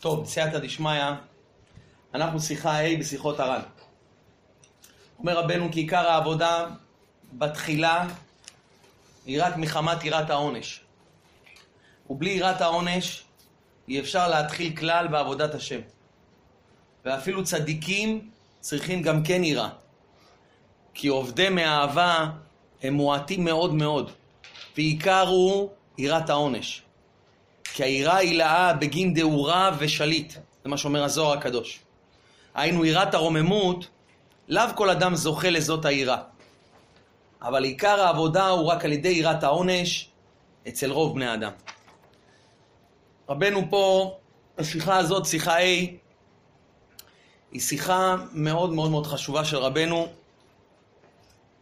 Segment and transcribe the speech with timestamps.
[0.00, 1.04] טוב, בסייעתא דשמיא,
[2.14, 3.60] אנחנו שיחה ה' בשיחות הר"ן.
[5.18, 6.66] אומר רבנו כי עיקר העבודה
[7.32, 8.06] בתחילה
[9.26, 10.80] היא רק מחמת יראת העונש.
[12.10, 13.24] ובלי יראת העונש
[13.88, 15.80] אי אפשר להתחיל כלל בעבודת השם.
[17.04, 18.30] ואפילו צדיקים
[18.60, 19.68] צריכים גם כן יראה.
[20.94, 22.30] כי עובדי מאהבה
[22.82, 24.10] הם מועטים מאוד מאוד,
[24.76, 26.82] ועיקר הוא יראת העונש.
[27.74, 31.80] כי היראה היא לאה בגין דאורה ושליט, זה מה שאומר הזוהר הקדוש.
[32.54, 33.88] היינו יראת הרוממות,
[34.48, 36.22] לאו כל אדם זוכה לזאת היראה.
[37.42, 40.08] אבל עיקר העבודה הוא רק על ידי יראת העונש
[40.68, 41.52] אצל רוב בני אדם.
[43.28, 44.14] רבנו פה,
[44.58, 45.62] השיחה הזאת, שיחה A,
[47.52, 50.06] היא שיחה מאוד מאוד מאוד חשובה של רבנו.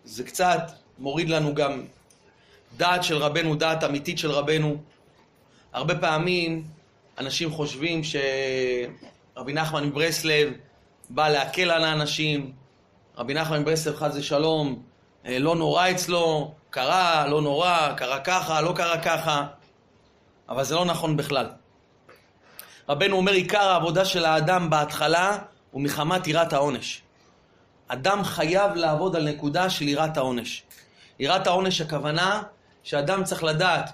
[0.04, 1.82] זה קצת מוריד לנו גם
[2.76, 4.76] דעת של רבנו, דעת אמיתית של רבנו.
[5.72, 6.64] הרבה פעמים
[7.18, 10.52] אנשים חושבים שרבי נחמן מברסלב
[11.10, 12.52] בא להקל על האנשים,
[13.16, 14.82] רבי נחמן מברסלב חס ושלום,
[15.26, 19.46] אה, לא נורא אצלו, קרה, לא נורא, קרה ככה, לא קרה ככה,
[20.48, 21.46] אבל זה לא נכון בכלל.
[22.88, 25.38] רבנו אומר, עיקר העבודה של האדם בהתחלה
[25.70, 27.02] הוא מחמת יראת העונש.
[27.88, 30.62] אדם חייב לעבוד על נקודה של יראת העונש.
[31.18, 32.42] יראת העונש הכוונה
[32.82, 33.90] שאדם צריך לדעת,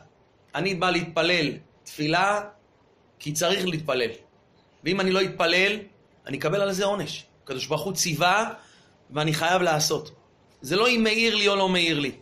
[0.55, 1.51] אני בא להתפלל
[1.85, 2.41] תפילה
[3.19, 4.11] כי צריך להתפלל.
[4.85, 5.79] ואם אני לא אתפלל,
[6.27, 7.25] אני אקבל על זה עונש.
[7.45, 8.51] הקדוש ברוך הוא ציווה
[9.11, 10.11] ואני חייב לעשות.
[10.61, 12.13] זה לא אם מאיר לי או לא מאיר לי.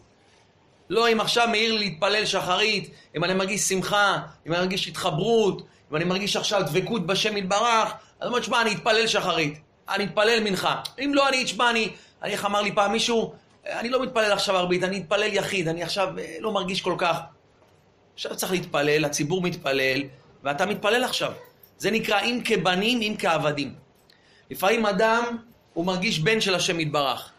[0.88, 5.62] לא אם עכשיו מאיר לי להתפלל שחרית, אם אני מרגיש שמחה, אם אני מרגיש התחברות,
[5.90, 10.40] אם אני מרגיש עכשיו דבקות בשם יתברך, אז אומר, תשמע, אני אתפלל שחרית, אני אתפלל
[10.44, 10.80] מנחה.
[11.04, 11.88] אם לא, אני, תשמע, אני,
[12.22, 13.34] אני, איך אמר לי פעם מישהו,
[13.66, 17.18] אני לא מתפלל עכשיו ערבית, אני אתפלל יחיד, אני עכשיו אה, לא מרגיש כל כך.
[18.14, 20.02] עכשיו צריך להתפלל, הציבור מתפלל,
[20.42, 21.32] ואתה מתפלל עכשיו.
[21.78, 23.74] זה נקרא אם כבנים, אם כעבדים.
[24.50, 25.36] לפעמים אדם,
[25.74, 27.30] הוא מרגיש בן של השם יתברך.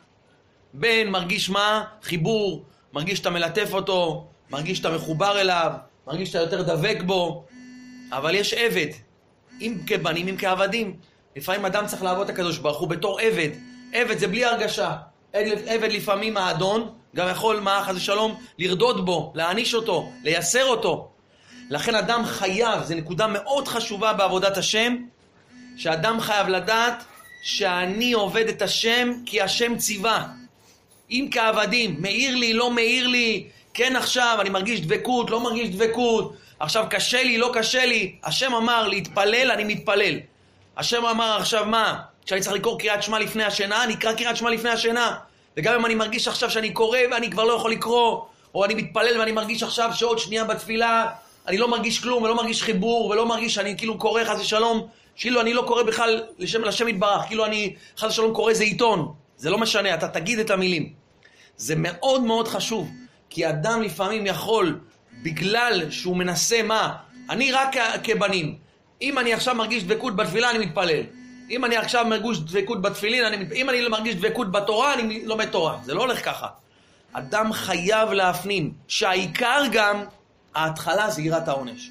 [0.73, 1.83] בן מרגיש מה?
[2.01, 5.71] חיבור, מרגיש שאתה מלטף אותו, מרגיש שאתה מחובר אליו,
[6.07, 7.45] מרגיש שאתה יותר דבק בו,
[8.11, 8.87] אבל יש עבד,
[9.61, 10.97] אם כבנים, אם כעבדים.
[11.35, 13.49] לפעמים אדם צריך לעבוד את הקדוש ברוך הוא בתור עבד.
[13.93, 14.95] עבד זה בלי הרגשה.
[15.33, 21.09] עבד לפעמים האדון גם יכול, מה חס ושלום, לרדות בו, להעניש אותו, לייסר אותו.
[21.69, 24.95] לכן אדם חייב, זו נקודה מאוד חשובה בעבודת השם,
[25.77, 27.03] שאדם חייב לדעת
[27.43, 30.27] שאני עובד את השם כי השם ציווה.
[31.11, 36.33] אם כעבדים, מאיר לי, לא מאיר לי, כן עכשיו, אני מרגיש דבקות, לא מרגיש דבקות,
[36.59, 40.19] עכשיו קשה לי, לא קשה לי, השם אמר להתפלל, אני מתפלל.
[40.77, 41.99] השם אמר עכשיו מה?
[42.25, 45.17] שאני צריך לקרוא קריאת שמע לפני השינה, אני אקרא קריאת שמע לפני השינה.
[45.57, 48.21] וגם אם אני מרגיש עכשיו שאני קורא ואני כבר לא יכול לקרוא,
[48.55, 51.09] או אני מתפלל ואני מרגיש עכשיו שעוד שנייה בתפילה
[51.47, 55.41] אני לא מרגיש כלום ולא מרגיש חיבור ולא מרגיש שאני כאילו קורא חס ושלום, כאילו
[55.41, 59.13] אני לא קורא בכלל לשם, לשם יתברך, כאילו אני חס ושלום קורא איזה עיתון.
[59.37, 60.93] זה לא משנה, אתה תגיד את המילים.
[61.57, 62.89] זה מאוד מאוד חשוב,
[63.29, 64.79] כי אדם לפעמים יכול,
[65.23, 66.93] בגלל שהוא מנסה מה?
[67.29, 68.55] אני רק כבנים.
[69.01, 71.01] אם אני עכשיו מרגיש דבקות בתפילה, אני מתפלל.
[71.49, 75.77] אם אני עכשיו מרגיש דבקות בתפילין, אני, אם אני מרגיש דבקות בתורה, אני לומד תורה.
[75.83, 76.47] זה לא הולך ככה.
[77.13, 80.03] אדם חייב להפנים שהעיקר גם,
[80.55, 81.89] ההתחלה זה יראת העונש.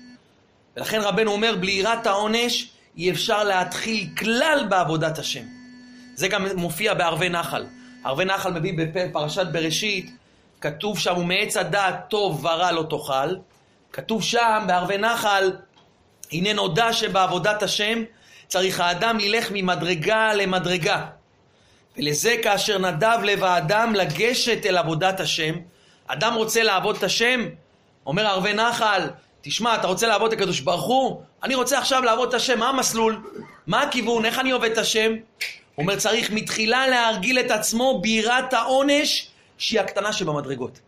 [0.76, 5.44] ולכן רבנו אומר, בלי יראת העונש אי אפשר להתחיל כלל בעבודת השם.
[6.14, 7.66] זה גם מופיע בערבי נחל.
[8.04, 10.10] ערבי נחל מביא בפרשת בראשית,
[10.60, 13.36] כתוב שם, ומעץ הדעת טוב ורע לא תאכל.
[13.92, 15.52] כתוב שם, בערבי נחל,
[16.32, 18.02] הנה נודע שבעבודת השם
[18.52, 21.06] צריך האדם ללך ממדרגה למדרגה.
[21.96, 25.54] ולזה כאשר נדב לב האדם לגשת אל עבודת השם,
[26.06, 27.48] אדם רוצה לעבוד את השם,
[28.06, 31.22] אומר ערבי נחל, תשמע, אתה רוצה לעבוד את הקדוש ברוך הוא?
[31.42, 33.20] אני רוצה עכשיו לעבוד את השם, מה המסלול?
[33.66, 34.24] מה הכיוון?
[34.24, 35.12] איך אני עובד את השם?
[35.12, 40.80] הוא אומר, צריך מתחילה להרגיל את עצמו ביראת העונש, שהיא הקטנה שבמדרגות.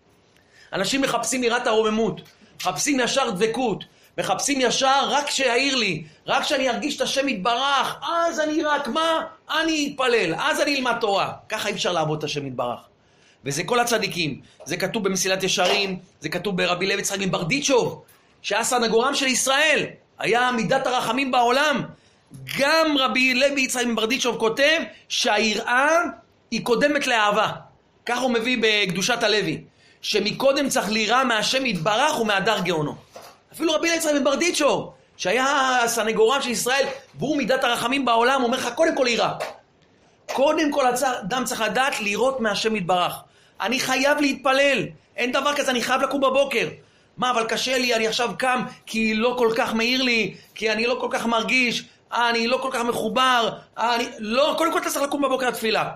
[0.72, 2.20] אנשים מחפשים יראת הרוממות,
[2.60, 3.84] מחפשים ישר דבקות,
[4.18, 9.20] מחפשים ישר רק שיעיר לי, רק שאני ארגיש את השם יתברך, אז אני רק מה?
[9.60, 11.32] אני אתפלל, אז אני אלמד תורה.
[11.48, 12.80] ככה אי אפשר לעבוד את השם יתברך.
[13.44, 14.40] וזה כל הצדיקים.
[14.64, 18.02] זה כתוב במסילת ישרים, זה כתוב ברבי לוי יצחק מברדיצ'וב,
[18.42, 19.86] שהיה סנגורם של ישראל,
[20.18, 21.82] היה מידת הרחמים בעולם.
[22.58, 25.88] גם רבי לוי יצחק מברדיצ'וב כותב שהיראה
[26.50, 27.52] היא קודמת לאהבה.
[28.06, 29.64] ככה הוא מביא בקדושת הלוי,
[30.02, 33.03] שמקודם צריך ליראה מהשם יתברך ומהדר גאונו.
[33.54, 36.86] אפילו רבי יצחק מברדיצ'וב, שהיה הסנגורם של ישראל,
[37.18, 39.32] והוא מידת הרחמים בעולם, אומר לך קודם כל יראה.
[40.32, 43.14] קודם כל אדם צריך לדעת לירות מהשם יתברך.
[43.60, 44.86] אני חייב להתפלל.
[45.16, 46.68] אין דבר כזה, אני חייב לקום בבוקר.
[47.16, 50.86] מה, אבל קשה לי, אני עכשיו קם כי לא כל כך מעיר לי, כי אני
[50.86, 54.08] לא כל כך מרגיש, אה, אני לא כל כך מחובר, אה, אני...
[54.18, 55.90] לא, קודם כל אתה צריך לקום בבוקר לתפילה.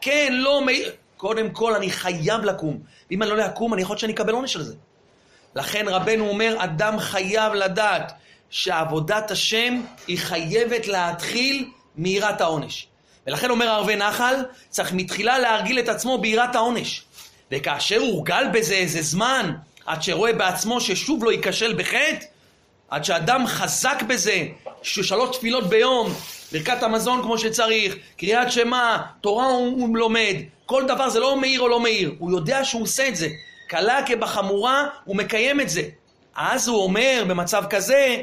[0.00, 0.90] כן, לא מעיר...
[1.16, 2.78] קודם כל אני חייב לקום.
[3.10, 4.74] ואם אני לא אקום, אני יכול להיות שאני אקבל עונש על זה.
[5.56, 8.12] לכן רבנו אומר, אדם חייב לדעת
[8.50, 12.86] שעבודת השם היא חייבת להתחיל מיראת העונש.
[13.26, 14.34] ולכן אומר ערבי נחל,
[14.68, 17.02] צריך מתחילה להרגיל את עצמו ביראת העונש.
[17.52, 19.54] וכאשר הורגל בזה איזה זמן,
[19.86, 22.24] עד שרואה בעצמו ששוב לא ייכשל בחטא,
[22.88, 24.46] עד שאדם חזק בזה,
[24.82, 26.14] שלוש תפילות ביום,
[26.52, 30.34] ברכת המזון כמו שצריך, קריאת שמע, תורה הוא, הוא לומד,
[30.66, 33.28] כל דבר זה לא מאיר או לא מאיר, הוא יודע שהוא עושה את זה.
[33.66, 35.82] קלה כבחמורה, הוא מקיים את זה.
[36.36, 38.16] אז הוא אומר, במצב כזה,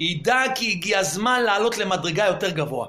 [0.00, 2.86] ידע כי הגיע הזמן לעלות למדרגה יותר גבוה.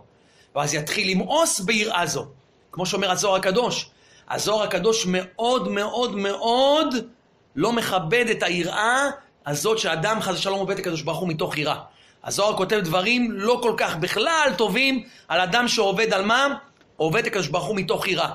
[0.55, 2.27] ואז יתחיל למאוס ביראה זו.
[2.71, 3.89] כמו שאומר הזוהר הקדוש.
[4.29, 6.95] הזוהר הקדוש מאוד מאוד מאוד
[7.55, 9.09] לא מכבד את היראה
[9.45, 11.79] הזאת שאדם חס ושלום עובד את הקדוש ברוך הוא מתוך יראה.
[12.23, 16.47] הזוהר כותב דברים לא כל כך בכלל טובים על אדם שעובד על מה?
[16.97, 18.29] עובד את הקדוש ברוך הוא מתוך יראה.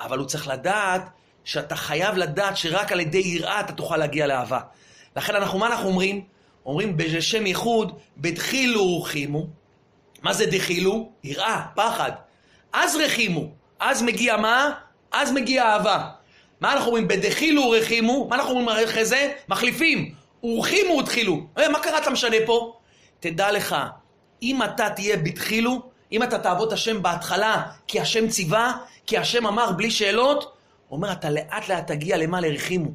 [0.00, 1.02] אבל הוא צריך לדעת
[1.50, 4.60] שאתה חייב לדעת שרק על ידי יראה אתה תוכל להגיע לאהבה.
[5.16, 6.24] לכן אנחנו, מה אנחנו אומרים?
[6.66, 9.46] אומרים בשם ייחוד, בדחילו ורחימו.
[10.22, 11.10] מה זה דחילו?
[11.24, 12.12] יראה, פחד.
[12.72, 13.48] אז רחימו.
[13.80, 14.70] אז מגיע מה?
[15.12, 16.08] אז מגיע אהבה.
[16.60, 17.08] מה אנחנו אומרים?
[17.08, 18.28] בדחילו ורחימו.
[18.28, 19.32] מה אנחנו אומרים אחרי זה?
[19.48, 20.14] מחליפים.
[20.44, 21.46] ורחימו ותחילו.
[21.58, 22.76] אה, מה קרה אתה משנה פה?
[23.20, 23.76] תדע לך,
[24.42, 25.82] אם אתה תהיה בדחילו,
[26.12, 28.72] אם אתה תעבוד השם בהתחלה, כי השם ציווה,
[29.06, 30.59] כי השם אמר בלי שאלות,
[30.90, 32.40] אומר, אתה לאט לאט תגיע למה?
[32.40, 32.90] לרחימו.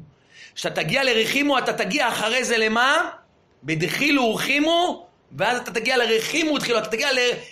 [0.54, 3.10] כשאתה תגיע לרחימו, אתה תגיע אחרי זה למה?
[3.62, 7.08] בדחילו ורחימו, ואז אתה תגיע לרחימו ותחילו, אתה תגיע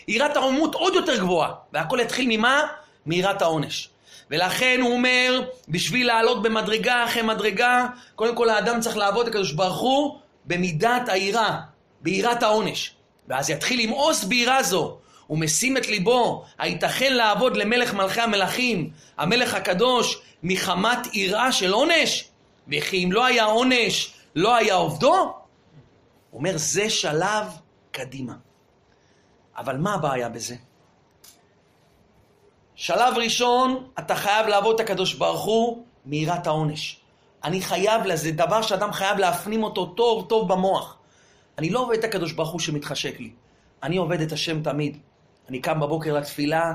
[0.09, 1.53] ליראת הרוממות עוד יותר גבוהה.
[1.73, 2.67] והכל יתחיל ממה?
[3.07, 3.89] מיראת העונש.
[4.31, 9.79] ולכן הוא אומר, בשביל לעלות במדרגה אחרי מדרגה, קודם כל האדם צריך לעבוד הקדוש ברוך
[9.81, 11.61] הוא במידת היראה,
[12.01, 12.95] ביראת העונש.
[13.29, 14.99] ואז יתחיל למאוס ביראה זו.
[15.27, 22.29] הוא משים את ליבו, הייתכן לעבוד למלך מלכי המלכים, המלך הקדוש, מחמת יראה של עונש?
[22.69, 25.35] וכי אם לא היה עונש, לא היה עובדו?
[26.33, 27.47] אומר, זה שלב
[27.91, 28.35] קדימה.
[29.57, 30.57] אבל מה הבעיה בזה?
[32.75, 37.01] שלב ראשון, אתה חייב לעבוד את הקדוש ברוך הוא מיראת העונש.
[37.45, 40.97] אני חייב לזה, דבר שאדם חייב להפנים אותו טוב טוב במוח.
[41.59, 43.31] אני לא עובד את הקדוש ברוך הוא שמתחשק לי.
[43.83, 44.99] אני עובד את השם תמיד.
[45.49, 46.75] אני קם בבוקר לתפילה,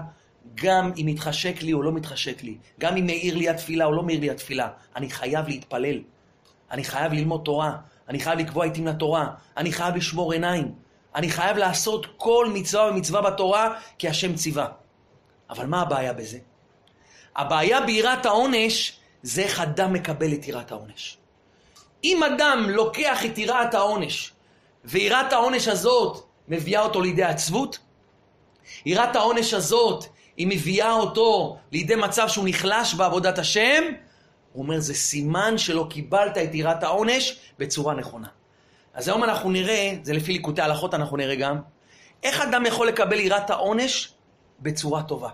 [0.56, 2.58] גם אם מתחשק לי או לא מתחשק לי.
[2.80, 4.70] גם אם מאיר לי התפילה או לא מאיר לי התפילה.
[4.96, 6.02] אני חייב להתפלל.
[6.72, 7.78] אני חייב ללמוד תורה.
[8.10, 9.28] אני חייב לקבוע עיתים לתורה.
[9.58, 10.74] אני חייב לשמור עיניים.
[11.16, 14.68] אני חייב לעשות כל מצווה ומצווה בתורה, כי השם ציווה.
[15.50, 16.38] אבל מה הבעיה בזה?
[17.36, 21.18] הבעיה ביראת העונש, זה איך אדם מקבל את יראת העונש.
[22.04, 24.34] אם אדם לוקח את יראת העונש,
[24.86, 27.80] ויראת העונש הזאת מביאה אותו לידי עצבות,
[28.86, 30.06] יראת העונש הזאת,
[30.38, 33.84] היא מביאה אותו לידי מצב שהוא נחלש בעבודת השם,
[34.54, 38.28] הוא אומר, זה סימן שלא קיבלת את יראת העונש בצורה נכונה.
[38.94, 41.58] אז היום אנחנו נראה, זה לפי ליקוטי הלכות אנחנו נראה גם,
[42.24, 44.14] איך אדם יכול לקבל יראת העונש
[44.60, 45.30] בצורה טובה.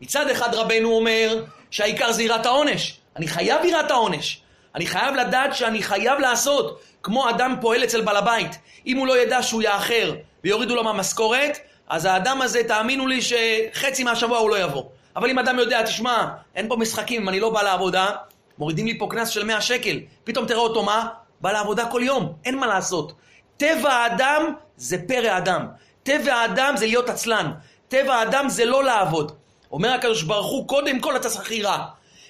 [0.00, 3.00] מצד אחד רבנו אומר שהעיקר זה יראת העונש.
[3.16, 4.42] אני חייב יראת העונש.
[4.74, 8.58] אני חייב לדעת שאני חייב לעשות, כמו אדם פועל אצל בעל הבית.
[8.86, 10.14] אם הוא לא ידע שהוא יאחר
[10.44, 14.82] ויורידו לו מהמשכורת, אז האדם הזה, תאמינו לי שחצי מהשבוע הוא לא יבוא.
[15.16, 18.10] אבל אם אדם יודע, תשמע, אין פה משחקים, אם אני לא בא לעבודה,
[18.58, 20.00] מורידים לי פה קנס של 100 שקל.
[20.24, 21.08] פתאום תראה אותו מה?
[21.40, 23.12] בא לעבודה כל יום, אין מה לעשות.
[23.56, 25.66] טבע האדם זה פרא האדם.
[26.02, 27.52] טבע האדם זה להיות עצלן.
[27.88, 29.32] טבע האדם זה לא לעבוד.
[29.72, 31.84] אומר הקדוש ברוך הוא, קודם כל אתה צריך יראה.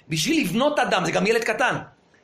[0.08, 1.76] בשביל לבנות אדם, זה גם ילד קטן.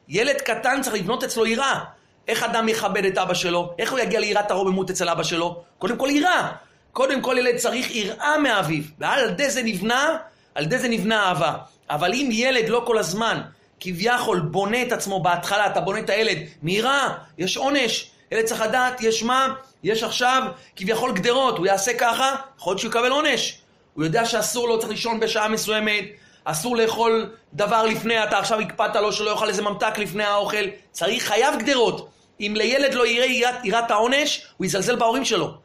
[0.09, 1.81] ילד קטן צריך לבנות אצלו יראה.
[2.29, 3.75] איך אדם יכבד את אבא שלו?
[3.79, 5.63] איך הוא יגיע ליראת הרוממות אצל אבא שלו?
[5.79, 6.53] קודם כל יראה.
[6.93, 8.83] קודם כל ילד צריך יראה מאביו.
[8.99, 10.17] ועל ידי זה נבנה,
[10.55, 11.53] על ידי זה נבנה אהבה.
[11.91, 13.41] אבל אם ילד לא כל הזמן,
[13.81, 17.09] כביכול בונה את עצמו בהתחלה, אתה בונה את הילד מיראה,
[17.39, 18.11] יש עונש.
[18.33, 19.55] ילד צריך לדעת, יש מה?
[19.83, 20.43] יש עכשיו
[20.77, 23.59] כביכול גדרות, הוא יעשה ככה, יכול להיות שהוא יקבל עונש.
[23.95, 26.05] הוא יודע שאסור לו, צריך לישון בשעה מסוימת,
[26.45, 30.65] אסור לאכול דבר לפני, אתה עכשיו הקפדת לו שלא יאכל איזה ממתק לפני האוכל.
[30.91, 32.09] צריך, חייב גדרות.
[32.41, 33.27] אם לילד לא יראה
[33.65, 35.62] יראת העונש, הוא יזלזל בהורים שלו.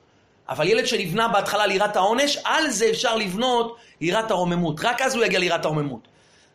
[0.50, 4.80] אבל ילד שנבנה בהתחלה ליראת העונש, על זה אפשר לבנות יראת הרוממות.
[4.84, 6.08] רק אז הוא יגיע ליראת הרוממות.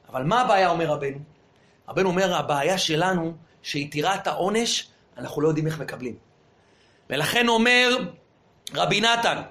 [0.09, 1.19] אבל מה הבעיה, אומר רבנו?
[1.89, 4.87] רבנו אומר, הבעיה שלנו, שאת יראת העונש,
[5.19, 6.15] אנחנו לא יודעים איך מקבלים.
[7.11, 7.99] ולכן אומר
[8.75, 9.43] רבי נתן,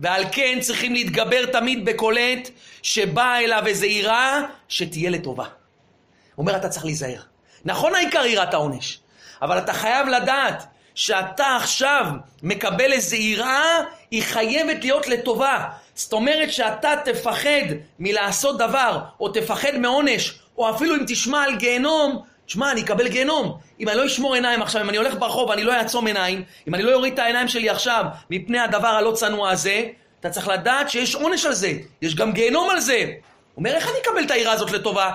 [0.00, 2.48] ועל כן צריכים להתגבר תמיד בקולט
[2.82, 5.44] שבאה אליו איזה יראה שתהיה לטובה.
[6.38, 7.20] אומר, אתה צריך להיזהר.
[7.64, 9.00] נכון העיקר יראת העונש,
[9.42, 10.66] אבל אתה חייב לדעת
[10.98, 12.06] שאתה עכשיו
[12.42, 13.78] מקבל איזו יראה,
[14.10, 15.64] היא חייבת להיות לטובה.
[15.94, 17.66] זאת אומרת שאתה תפחד
[17.98, 23.58] מלעשות דבר, או תפחד מעונש, או אפילו אם תשמע על גיהנום, תשמע, אני אקבל גיהנום.
[23.80, 26.74] אם אני לא אשמור עיניים עכשיו, אם אני הולך ברחוב ואני לא אעצום עיניים, אם
[26.74, 29.82] אני לא אוריד את העיניים שלי עכשיו מפני הדבר הלא צנוע הזה,
[30.20, 33.04] אתה צריך לדעת שיש עונש על זה, יש גם גיהנום על זה.
[33.56, 35.10] אומר, איך אני אקבל את העירה הזאת לטובה?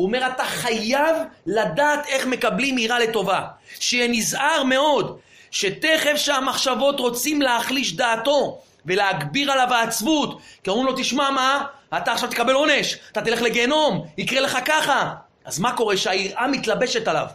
[0.00, 1.16] הוא אומר, אתה חייב
[1.46, 3.46] לדעת איך מקבלים עירה לטובה.
[3.80, 5.18] שיהיה נזהר מאוד,
[5.50, 11.64] שתכף שהמחשבות רוצים להחליש דעתו ולהגביר עליו העצבות, כי אומרים לו, תשמע מה,
[11.96, 15.14] אתה עכשיו תקבל עונש, אתה תלך לגיהנום, יקרה לך ככה.
[15.44, 15.96] אז מה קורה?
[15.96, 17.26] שהיראה מתלבשת עליו.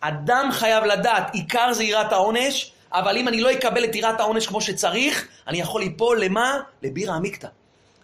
[0.00, 4.46] אדם חייב לדעת, עיקר זה יראת העונש, אבל אם אני לא אקבל את יראת העונש
[4.46, 6.58] כמו שצריך, אני יכול ליפול למה?
[6.82, 7.48] לבירה עמיקתא.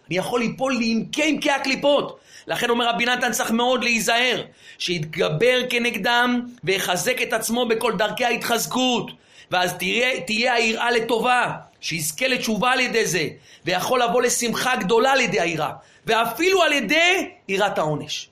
[0.07, 2.19] אני יכול ליפול לעמקי עמקי הקליפות.
[2.47, 4.43] לכן אומר רבי נתן צריך מאוד להיזהר,
[4.77, 9.11] שיתגבר כנגדם ויחזק את עצמו בכל דרכי ההתחזקות.
[9.51, 13.27] ואז תהיה, תהיה היראה לטובה, שיזכה לתשובה על ידי זה,
[13.65, 15.71] ויכול לבוא לשמחה גדולה על ידי היראה,
[16.05, 18.29] ואפילו על ידי יראת העונש.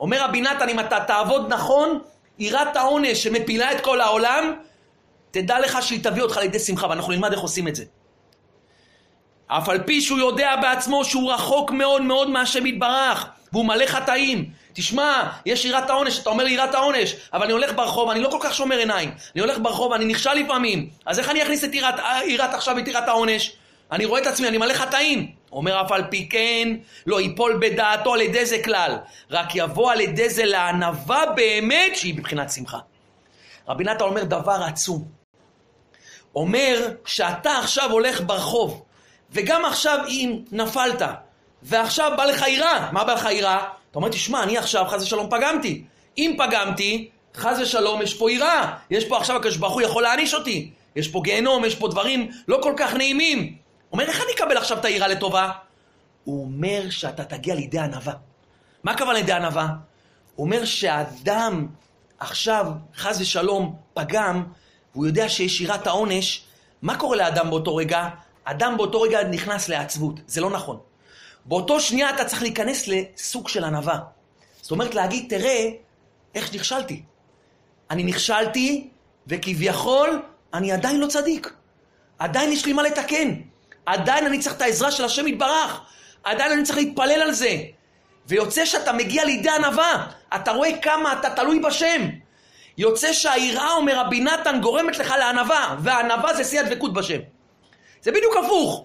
[0.00, 1.98] אומר רבי נתן, אם אתה תעבוד נכון,
[2.38, 4.52] יראת העונש שמפילה את כל העולם,
[5.30, 7.84] תדע לך שהיא תביא אותך לידי שמחה, ואנחנו נלמד איך עושים את זה.
[9.48, 14.50] אף על פי שהוא יודע בעצמו שהוא רחוק מאוד מאוד מהשם יתברך, והוא מלא חטאים.
[14.72, 18.28] תשמע, יש יראת העונש, אתה אומר לי יראת העונש, אבל אני הולך ברחוב, אני לא
[18.28, 19.10] כל כך שומר עיניים.
[19.34, 20.88] אני הולך ברחוב, אני נכשל לפעמים.
[21.06, 21.94] אז איך אני אכניס את יראת,
[22.26, 23.52] יראת עכשיו את יראת העונש?
[23.92, 25.32] אני רואה את עצמי, אני מלא חטאים.
[25.52, 26.68] אומר אף על פי כן,
[27.06, 28.96] לא ייפול בדעתו על ידי זה כלל,
[29.30, 32.78] רק יבוא על ידי זה לענווה באמת שהיא בבחינת שמחה.
[33.68, 35.04] רבי נתן אומר דבר עצום.
[36.34, 38.82] אומר שאתה עכשיו הולך ברחוב,
[39.32, 41.02] וגם עכשיו אם נפלת,
[41.62, 43.58] ועכשיו בא לך יראה, מה בא לך יראה?
[43.90, 45.84] אתה אומר, תשמע, אני עכשיו חס ושלום פגמתי.
[46.18, 48.76] אם פגמתי, חס ושלום יש פה יראה.
[48.90, 50.70] יש פה עכשיו הקדוש ברוך הוא יכול להעניש אותי.
[50.96, 53.56] יש פה גיהנום, יש פה דברים לא כל כך נעימים.
[53.92, 55.50] אומר, איך אני אקבל עכשיו את היראה לטובה?
[56.24, 58.14] הוא אומר שאתה תגיע לידי ענווה.
[58.84, 59.68] מה הכוונה לידי ענווה?
[60.34, 61.66] הוא אומר שהאדם
[62.18, 62.66] עכשיו,
[62.96, 64.44] חס ושלום, פגם,
[64.94, 66.44] והוא יודע שיש יראת העונש,
[66.82, 68.08] מה קורה לאדם באותו רגע?
[68.50, 70.78] אדם באותו רגע נכנס לעצבות, זה לא נכון.
[71.44, 73.98] באותו שנייה אתה צריך להיכנס לסוג של ענווה.
[74.60, 75.70] זאת אומרת להגיד, תראה
[76.34, 77.02] איך נכשלתי.
[77.90, 78.88] אני נכשלתי,
[79.26, 80.22] וכביכול
[80.54, 81.52] אני עדיין לא צדיק.
[82.18, 83.34] עדיין יש לי מה לתקן.
[83.86, 85.80] עדיין אני צריך את העזרה של השם יתברך.
[86.24, 87.56] עדיין אני צריך להתפלל על זה.
[88.26, 90.06] ויוצא שאתה מגיע לידי ענווה.
[90.34, 92.08] אתה רואה כמה אתה תלוי בשם.
[92.78, 97.18] יוצא שהיראה, אומר רבי נתן, גורמת לך לענווה, והענווה זה שיא הדבקות בשם.
[98.02, 98.84] זה בדיוק הפוך.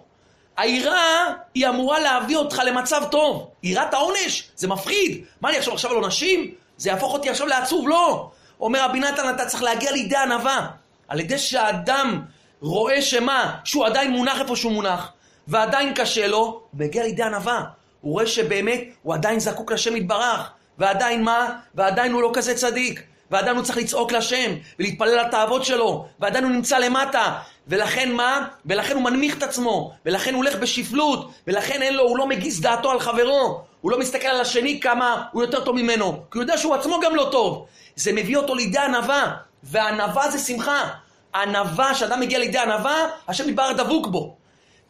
[0.58, 3.50] היראה היא אמורה להביא אותך למצב טוב.
[3.64, 5.26] יראת העונש, זה מפחיד.
[5.42, 6.52] מה אני עכשיו, עכשיו על עונשים?
[6.78, 7.90] זה יהפוך אותי עכשיו לעצוב?
[7.90, 8.32] לא.
[8.60, 10.68] אומר רבי נתן, אתה צריך להגיע לידי ענווה.
[11.08, 12.22] על ידי שהאדם
[12.62, 13.58] רואה שמה?
[13.64, 15.12] שהוא עדיין מונח איפה שהוא מונח,
[15.48, 17.64] ועדיין קשה לו, הוא מגיע לידי ענווה.
[18.02, 20.52] הוא רואה שבאמת הוא עדיין זקוק לשם יתברך.
[20.78, 21.60] ועדיין מה?
[21.76, 23.04] ועדיין הוא לא כזה צדיק.
[23.34, 27.34] ועדיין הוא צריך לצעוק לשם, ולהתפלל על התאוות שלו, ועדיין הוא נמצא למטה,
[27.68, 28.48] ולכן מה?
[28.66, 32.60] ולכן הוא מנמיך את עצמו, ולכן הוא הולך בשפלות, ולכן אין לו, הוא לא מגיס
[32.60, 36.44] דעתו על חברו, הוא לא מסתכל על השני כמה הוא יותר טוב ממנו, כי הוא
[36.44, 37.66] יודע שהוא עצמו גם לא טוב.
[37.96, 39.32] זה מביא אותו לידי ענווה,
[39.64, 40.90] וענווה זה שמחה.
[41.36, 44.36] ענווה, כשאדם מגיע לידי ענווה, השם יתברך דבוק בו.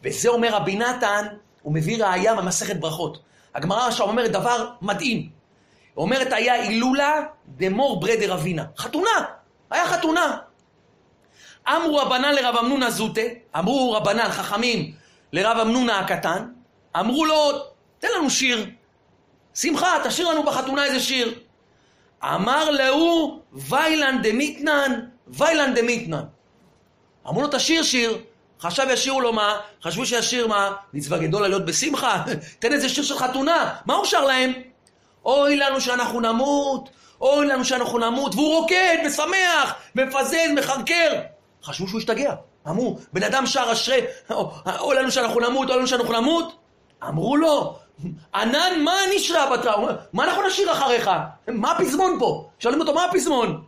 [0.03, 1.25] וזה אומר רבי נתן,
[1.61, 3.19] הוא מביא ראייה ממסכת ברכות.
[3.55, 5.42] הגמרא עכשיו אומרת דבר מדהים.
[5.97, 8.65] אומרת היה הילולה דמור ברדר אבינה.
[8.77, 9.25] חתונה,
[9.71, 10.37] היה חתונה.
[11.67, 13.21] אמרו רבנן לרב אמנונה זוטה,
[13.59, 14.93] אמרו רבנן חכמים
[15.33, 16.47] לרב אמנונה הקטן,
[16.99, 17.51] אמרו לו,
[17.99, 18.69] תן לנו שיר.
[19.55, 21.39] שמחה, תשאיר לנו בחתונה איזה שיר.
[22.23, 26.23] אמר להוא, ויילן דמיתנן, ויילן דמיתנן.
[27.27, 28.17] אמרו לו, תשאיר שיר.
[28.61, 29.59] חשב ישירו לו מה?
[29.83, 30.71] חשבו שישיר מה?
[30.93, 32.23] מצווה גדולה להיות בשמחה?
[32.59, 33.75] תן איזה שיר של חתונה.
[33.85, 34.53] מה הוא שר להם?
[35.25, 36.89] אוי לנו שאנחנו נמות,
[37.21, 41.11] אוי לנו שאנחנו נמות, והוא רוקד, ושמח, מפזז, מחרקר.
[41.63, 42.33] חשבו שהוא השתגע.
[42.67, 44.01] אמרו, בן אדם שר אשרי,
[44.79, 46.55] אוי לנו שאנחנו נמות, אוי לנו שאנחנו נמות.
[47.07, 47.75] אמרו לו,
[48.35, 49.95] ענן, מה נשרה בתרה?
[50.13, 51.11] מה אנחנו נשאיר אחריך?
[51.47, 52.49] מה הפזמון פה?
[52.59, 53.63] שואלים אותו, מה הפזמון?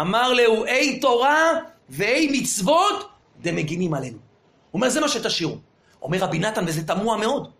[0.00, 1.52] אמר להו, אי תורה
[1.88, 3.08] ואי מצוות
[3.40, 4.18] דמגינים עלינו.
[4.70, 5.56] הוא אומר, זה מה שתשאירו.
[6.02, 7.50] אומר רבי נתן, וזה תמוה מאוד.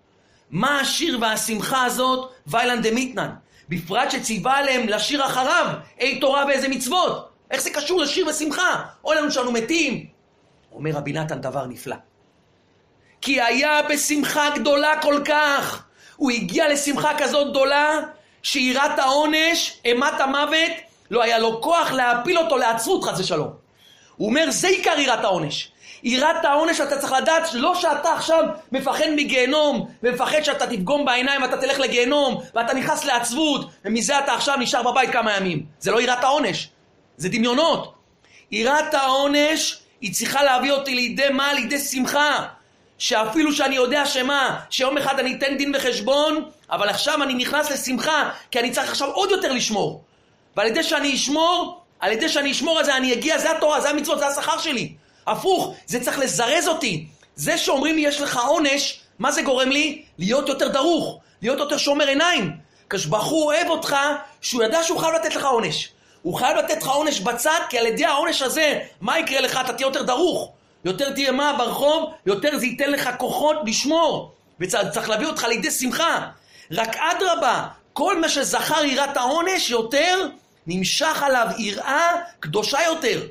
[0.51, 3.31] מה השיר והשמחה הזאת, ויילן דמיתנן?
[3.69, 5.67] בפרט שציווה עליהם לשיר אחריו,
[6.01, 7.29] אי תורה ואיזה מצוות.
[7.51, 8.83] איך זה קשור לשיר ושמחה?
[9.05, 10.07] אוי לנו שאנו מתים.
[10.73, 11.97] אומר רבי נתן דבר נפלא.
[13.21, 15.85] כי היה בשמחה גדולה כל כך.
[16.17, 18.01] הוא הגיע לשמחה כזאת גדולה,
[18.43, 20.73] שיראת העונש, אימת המוות,
[21.11, 23.51] לא היה לו כוח להפיל אותו לעצרות חס ושלום.
[24.17, 25.73] הוא אומר, זה עיקר יראת העונש.
[26.03, 31.57] יראת העונש אתה צריך לדעת לא שאתה עכשיו מפחד מגיהנום ומפחד שאתה תפגום בעיניים ואתה
[31.57, 35.67] תלך לגיהנום ואתה נכנס לעצבות ומזה אתה עכשיו נשאר בבית כמה ימים.
[35.79, 36.69] זה לא יראת העונש,
[37.17, 37.95] זה דמיונות.
[38.51, 41.53] יראת העונש היא צריכה להביא אותי לידי מה?
[41.53, 42.47] לידי שמחה.
[42.99, 48.31] שאפילו שאני יודע שמה, שיום אחד אני אתן דין וחשבון, אבל עכשיו אני נכנס לשמחה,
[48.51, 50.05] כי אני צריך עכשיו עוד יותר לשמור.
[50.57, 53.91] ועל ידי שאני אשמור, על ידי שאני אשמור על זה, אני אגיע, זה התורה, זה
[53.91, 54.95] המצוות, זה השכר שלי.
[55.27, 57.07] הפוך, זה צריך לזרז אותי.
[57.37, 60.03] זה שאומרים לי יש לך עונש, מה זה גורם לי?
[60.19, 62.57] להיות יותר דרוך, להיות יותר שומר עיניים.
[63.09, 63.97] הוא אוהב אותך,
[64.41, 65.89] שהוא ידע שהוא חייב לתת לך עונש.
[66.23, 69.61] הוא חייב לתת לך עונש בצד, כי על ידי העונש הזה, מה יקרה לך?
[69.65, 70.53] אתה תהיה יותר דרוך.
[70.85, 74.33] יותר תהיה מה ברחוב, יותר זה ייתן לך כוחות לשמור.
[74.61, 76.27] וצריך להביא אותך לידי שמחה.
[76.71, 80.29] רק אדרבה, כל מה שזכר יראת העונש יותר,
[80.67, 83.23] נמשך עליו יראה קדושה יותר.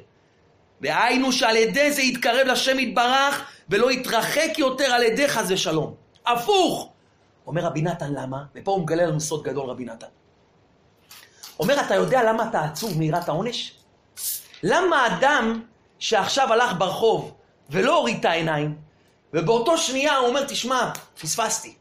[0.81, 5.93] והיינו שעל ידי זה יתקרב לשם יתברך, ולא יתרחק יותר על ידי חס ושלום.
[6.25, 6.89] הפוך!
[7.47, 8.43] אומר רבי נתן למה?
[8.55, 10.07] ופה הוא מגלה לנו סוד גדול רבי נתן.
[11.59, 13.73] אומר, אתה יודע למה אתה עצוב מיראת העונש?
[14.63, 15.61] למה אדם
[15.99, 17.33] שעכשיו הלך ברחוב
[17.69, 18.77] ולא הוריד את העיניים,
[19.33, 21.75] ובאותו שנייה הוא אומר, תשמע, פספסתי.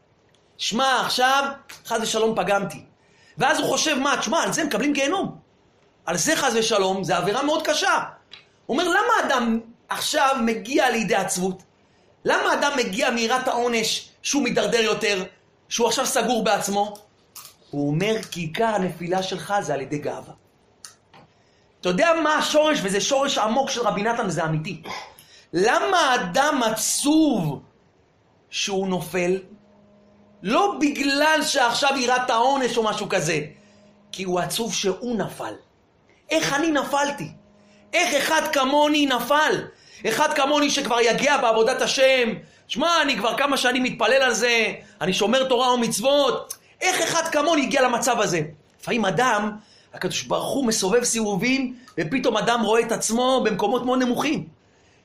[0.57, 1.43] שמע, עכשיו,
[1.85, 2.83] חס ושלום פגמתי.
[3.37, 5.37] ואז הוא חושב, מה, תשמע, על זה מקבלים גיהנום.
[6.05, 7.99] על זה חס ושלום, זה עבירה מאוד קשה.
[8.69, 9.59] אומר, למה אדם
[9.89, 11.63] עכשיו מגיע לידי עצבות?
[12.25, 15.23] למה אדם מגיע מיראת העונש שהוא מידרדר יותר,
[15.69, 16.93] שהוא עכשיו סגור בעצמו?
[17.69, 20.33] הוא אומר, כי עיקר הנפילה שלך זה על ידי גאווה.
[21.81, 24.81] אתה יודע מה השורש, וזה שורש עמוק של רבי נתן, וזה אמיתי.
[25.53, 27.61] למה אדם עצוב
[28.49, 29.39] שהוא נופל?
[30.43, 33.39] לא בגלל שעכשיו יראת העונש או משהו כזה,
[34.11, 35.53] כי הוא עצוב שהוא נפל.
[36.29, 37.31] איך אני נפלתי?
[37.93, 39.55] איך אחד כמוני נפל?
[40.07, 42.29] אחד כמוני שכבר יגיע בעבודת השם,
[42.67, 47.61] שמע, אני כבר כמה שנים מתפלל על זה, אני שומר תורה ומצוות, איך אחד כמוני
[47.61, 48.41] הגיע למצב הזה?
[48.81, 49.51] לפעמים אדם,
[49.93, 54.47] הקדוש ברוך הוא מסובב סיבובים, ופתאום אדם רואה את עצמו במקומות מאוד נמוכים.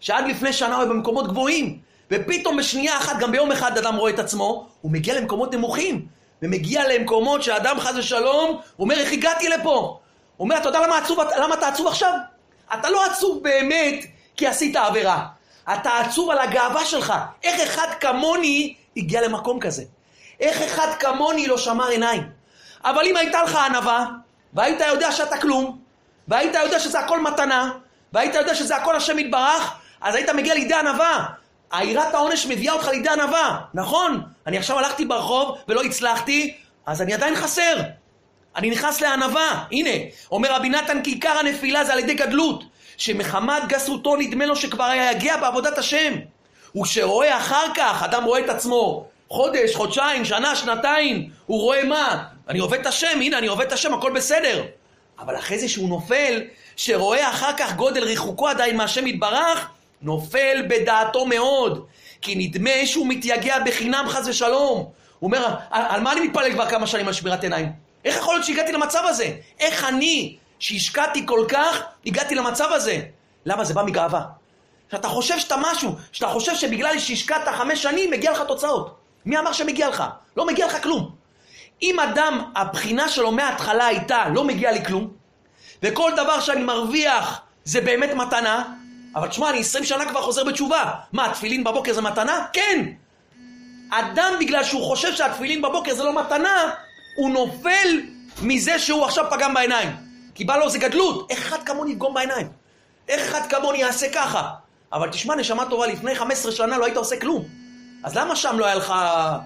[0.01, 1.79] שעד לפני שנה הוא במקומות גבוהים,
[2.11, 6.07] ופתאום בשנייה אחת, גם ביום אחד אדם רואה את עצמו, הוא מגיע למקומות נמוכים,
[6.43, 9.99] ומגיע למקומות שאדם חס ושלום, הוא אומר, איך הגעתי לפה?
[10.37, 12.13] הוא אומר, אתה יודע למה, עצוב, למה אתה עצוב עכשיו?
[12.75, 14.05] אתה לא עצוב באמת
[14.37, 15.27] כי עשית עבירה.
[15.73, 17.13] אתה עצוב על הגאווה שלך.
[17.43, 19.83] איך אחד כמוני הגיע למקום כזה?
[20.41, 22.23] איך אחד כמוני לא שמר עיניים?
[22.85, 24.07] אבל אם הייתה לך ענווה,
[24.53, 25.79] והיית יודע שאתה כלום,
[26.29, 27.73] והיית יודע שזה הכל מתנה,
[28.13, 31.27] והיית יודע שזה הכל השם יתברך, אז היית מגיע לידי ענווה.
[31.73, 34.23] העירת העונש מביאה אותך לידי ענווה, נכון?
[34.47, 37.77] אני עכשיו הלכתי ברחוב ולא הצלחתי, אז אני עדיין חסר.
[38.57, 39.65] אני נכנס לענווה.
[39.73, 39.91] הנה,
[40.31, 42.65] אומר רבי נתן כי עיקר הנפילה זה על ידי גדלות,
[42.97, 46.13] שמחמת גסותו נדמה לו שכבר היה יגיע בעבודת השם.
[46.77, 52.25] וכשרואה אחר כך, אדם רואה את עצמו, חודש, חודשיים, שנה, שנתיים, הוא רואה מה?
[52.49, 54.65] אני עובד את השם, הנה, אני עובד את השם, הכל בסדר.
[55.19, 56.43] אבל אחרי זה שהוא נופל,
[56.77, 59.69] שרואה אחר כך גודל ריחוקו עדיין מהשם יתברך,
[60.03, 61.87] נופל בדעתו מאוד,
[62.21, 64.79] כי נדמה שהוא מתייגע בחינם חס ושלום.
[64.79, 64.91] הוא
[65.23, 67.84] אומר, על מה אני מתפלל כבר כמה שנים על שמירת עיניים?
[68.05, 69.33] איך יכול להיות שהגעתי למצב הזה?
[69.61, 73.01] איך אני, שהשקעתי כל כך, הגעתי למצב הזה?
[73.47, 73.65] למה?
[73.65, 74.23] זה בא מגאווה.
[74.91, 78.97] שאתה חושב שאתה משהו, שאתה חושב שבגלל שהשקעת חמש שנים, מגיע לך תוצאות.
[79.27, 80.05] מי אמר שמגיע לך?
[80.37, 81.11] לא מגיע לך כלום.
[81.83, 85.11] אם אדם, הבחינה שלו מההתחלה הייתה, לא מגיע לי כלום,
[85.83, 88.65] וכל דבר שאני מרוויח זה באמת מתנה,
[89.15, 90.91] אבל תשמע, אני עשרים שנה כבר חוזר בתשובה.
[91.13, 92.47] מה, תפילין בבוקר זה מתנה?
[92.53, 92.87] כן.
[93.91, 96.71] אדם, בגלל שהוא חושב שהתפילין בבוקר זה לא מתנה,
[97.15, 98.01] הוא נופל
[98.43, 99.89] מזה שהוא עכשיו פגם בעיניים.
[100.35, 101.33] כי בא לו זה גדלות.
[101.33, 102.49] אחד כמוני יפגום בעיניים?
[103.11, 104.51] אחד כמוני יעשה ככה?
[104.93, 107.45] אבל תשמע, נשמה טובה, לפני 15 שנה לא היית עושה כלום.
[108.03, 108.95] אז למה שם לא היה לך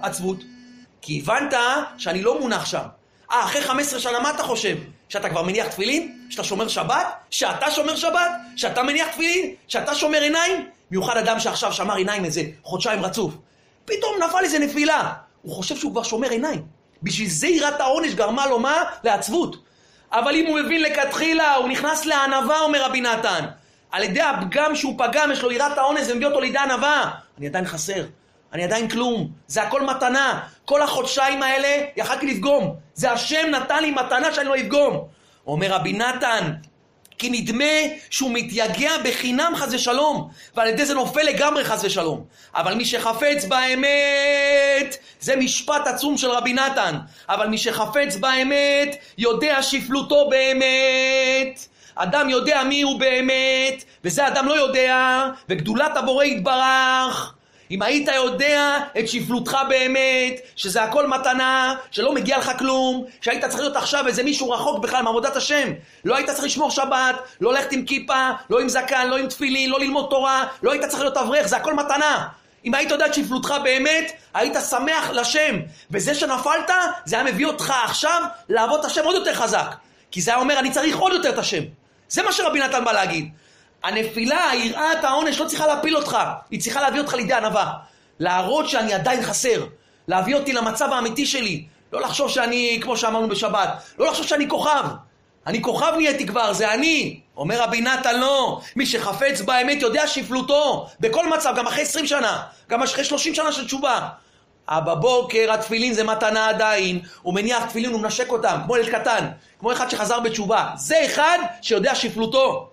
[0.03, 0.39] עצבות?
[1.01, 1.55] כי הבנת
[1.99, 2.83] שאני לא מונח שם.
[3.33, 4.77] אה, אחרי 15 שנה מה אתה חושב?
[5.09, 6.19] שאתה כבר מניח תפילין?
[6.31, 7.07] שאתה שומר שבת?
[7.31, 8.31] שאתה שומר שבת?
[8.57, 9.55] שאתה מניח תפילין?
[9.69, 10.69] שאתה שומר עיניים?
[10.91, 13.35] מיוחד אדם שעכשיו שמר עיניים איזה חודשיים רצוף.
[13.85, 15.13] פתאום נפל איזה נפילה.
[15.43, 16.78] הוא חושב שהוא כבר שומר עיניים.
[17.03, 18.83] בשביל זה יראת העונש גרמה לו מה?
[19.05, 19.57] לעצבות.
[20.13, 23.45] אבל אם הוא מבין לכתחילה, הוא נכנס לענווה, אומר רבי נתן.
[23.91, 27.11] על ידי הפגם שהוא פגם, יש לו יראת העונש, זה מביא אותו לידי ענווה.
[27.39, 28.05] אני עדיין חסר.
[28.53, 30.41] אני עדיין כלום, זה הכל מתנה.
[30.65, 32.77] כל החודשיים האלה יכלתי לפגום.
[32.95, 35.09] זה השם נתן לי מתנה שאני לא אפגום.
[35.47, 36.53] אומר רבי נתן,
[37.19, 37.65] כי נדמה
[38.11, 42.25] שהוא מתייגע בחינם חס ושלום, ועל ידי זה נופל לגמרי חס ושלום.
[42.55, 49.63] אבל מי שחפץ באמת, זה משפט עצום של רבי נתן, אבל מי שחפץ באמת, יודע
[49.63, 51.67] שפלותו באמת.
[51.95, 57.38] אדם יודע מי הוא באמת, וזה אדם לא יודע, וגדולת הבורא יתברך.
[57.71, 63.61] אם היית יודע את שפלותך באמת, שזה הכל מתנה, שלא מגיע לך כלום, שהיית צריך
[63.61, 65.73] להיות עכשיו איזה מישהו רחוק בכלל מעבודת השם,
[66.05, 69.71] לא היית צריך לשמור שבת, לא ללכת עם כיפה, לא עם זקן, לא עם תפילין,
[69.71, 72.29] לא ללמוד תורה, לא היית צריך להיות אברך, זה הכל מתנה.
[72.65, 75.57] אם היית יודע את שפלותך באמת, היית שמח לשם.
[75.91, 76.71] וזה שנפלת,
[77.05, 79.75] זה היה מביא אותך עכשיו לעבוד את השם עוד יותר חזק.
[80.11, 81.63] כי זה היה אומר, אני צריך עוד יותר את השם.
[82.09, 83.31] זה מה שרבי נתן בא להגיד.
[83.85, 86.19] הנפילה, יראת העונש, לא צריכה להפיל אותך,
[86.51, 87.73] היא צריכה להביא אותך לידי ענווה.
[88.19, 89.67] להראות שאני עדיין חסר,
[90.09, 91.65] להביא אותי למצב האמיתי שלי.
[91.93, 94.85] לא לחשוב שאני, כמו שאמרנו בשבת, לא לחשוב שאני כוכב.
[95.47, 97.21] אני כוכב נהייתי כבר, זה אני.
[97.37, 98.61] אומר רבי נתן, לא.
[98.77, 103.53] מי שחפץ באמת יודע שפלותו, בכל מצב, גם אחרי 20 שנה, גם אחרי 30 שנה
[103.53, 104.09] של תשובה.
[104.71, 109.29] בבוקר התפילין זה מתנה עדיין, הוא מניח תפילין, הוא מנשק אותם, כמו ילד קטן,
[109.61, 110.67] כמו אחד שחזר בתשובה.
[110.77, 112.71] זה אחד שיודע שפלותו.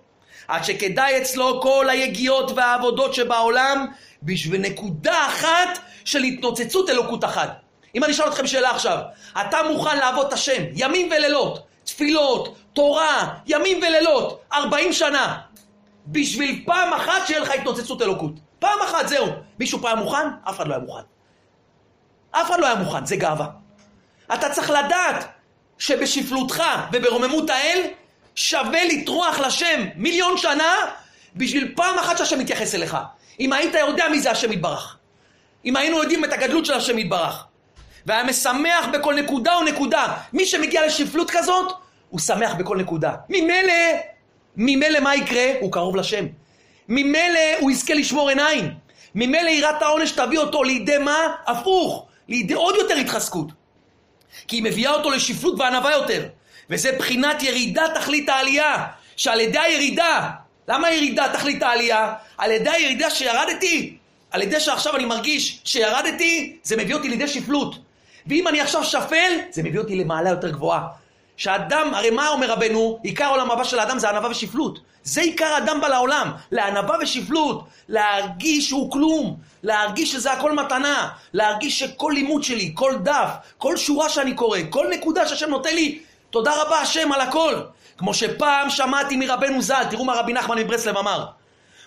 [0.48, 3.86] עד שכדאי אצלו כל היגיעות והעבודות שבעולם
[4.22, 7.60] בשביל נקודה אחת של התנוצצות אלוקות אחת.
[7.94, 8.98] אם אני אשאל אתכם שאלה עכשיו,
[9.40, 15.38] אתה מוכן לעבוד את השם ימים ולילות, תפילות, תורה, ימים ולילות, 40 שנה,
[16.06, 18.32] בשביל פעם אחת שיהיה לך התנוצצות אלוקות.
[18.58, 19.26] פעם אחת, זהו.
[19.58, 20.28] מישהו פעם מוכן?
[20.48, 21.02] אף אחד לא היה מוכן.
[22.30, 23.46] אף אחד לא היה מוכן, זה גאווה.
[24.34, 25.26] אתה צריך לדעת
[25.78, 27.82] שבשפלותך וברוממות האל
[28.36, 30.74] שווה לטרוח לשם מיליון שנה
[31.36, 32.96] בשביל פעם אחת שהשם מתייחס אליך.
[33.40, 34.96] אם היית יודע מי זה השם יתברך.
[35.64, 37.44] אם היינו יודעים את הגדלות של השם יתברך.
[38.06, 40.16] והיה משמח בכל נקודה ונקודה.
[40.32, 41.72] מי שמגיע לשפלות כזאת,
[42.08, 43.14] הוא שמח בכל נקודה.
[43.28, 43.72] ממילא,
[44.56, 45.52] ממילא מה יקרה?
[45.60, 46.26] הוא קרוב לשם.
[46.88, 48.74] ממילא הוא יזכה לשמור עיניים.
[49.14, 51.34] ממילא יראת העונש תביא אותו לידי מה?
[51.46, 52.06] הפוך.
[52.28, 53.46] לידי עוד יותר התחזקות.
[54.48, 56.28] כי היא מביאה אותו לשפלות וענווה יותר.
[56.70, 58.86] וזה בחינת ירידה תכלית העלייה.
[59.16, 60.30] שעל ידי הירידה,
[60.68, 62.14] למה ירידה תכלית העלייה?
[62.38, 63.96] על ידי הירידה שירדתי,
[64.30, 67.78] על ידי שעכשיו אני מרגיש שירדתי, זה מביא אותי לידי שפלות.
[68.26, 70.86] ואם אני עכשיו שפל, זה מביא אותי למעלה יותר גבוהה.
[71.36, 72.98] שאדם, הרי מה אומר רבנו?
[73.02, 74.78] עיקר העולם הבא של האדם זה ענווה ושפלות.
[75.04, 77.64] זה עיקר האדם בא לעולם, לענווה ושפלות.
[77.88, 84.08] להרגיש שהוא כלום, להרגיש שזה הכל מתנה, להרגיש שכל לימוד שלי, כל דף, כל שורה
[84.08, 85.98] שאני קורא, כל נקודה שהשם נותן לי,
[86.30, 87.54] תודה רבה השם על הכל.
[87.98, 91.26] כמו שפעם שמעתי מרבנו ז"ל, תראו מה רבי נחמן מברסלב אמר.